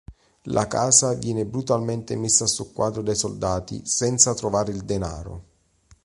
La 0.45 0.65
casa 0.65 1.13
viene 1.13 1.45
brutalmente 1.45 2.15
messa 2.15 2.45
a 2.45 2.47
soqquadro 2.47 3.03
dai 3.03 3.13
soldati, 3.15 3.85
senza 3.85 4.33
trovare 4.33 4.71
il 4.71 4.81
denaro. 4.83 5.43